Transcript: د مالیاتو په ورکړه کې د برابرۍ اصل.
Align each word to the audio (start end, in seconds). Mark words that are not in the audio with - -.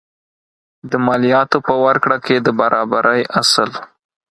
د 0.89 0.91
مالیاتو 1.05 1.57
په 1.67 1.73
ورکړه 1.85 2.17
کې 2.25 2.35
د 2.45 2.47
برابرۍ 2.59 3.21
اصل. 3.41 3.69